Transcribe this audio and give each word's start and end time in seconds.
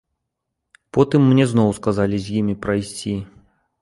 Потым 0.97 1.21
мне 1.33 1.45
зноў 1.51 1.69
сказалі 1.81 2.17
з 2.29 2.41
імі 2.41 2.55
прайсці. 2.65 3.15